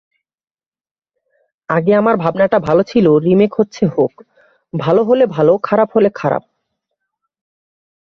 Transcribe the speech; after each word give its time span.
আগে 1.69 1.91
আমার 1.95 2.15
ভাবনাটা 2.17 2.57
ছিলো 2.83 3.11
রিমেক 3.17 3.51
হচ্ছে 3.55 3.83
হোক, 3.85 4.13
ভালো 4.73 5.01
হলে 5.03 5.25
ভালো, 5.25 5.53
খারাপ 5.63 5.89
হলে 5.95 6.09
খারাপ। 6.15 6.43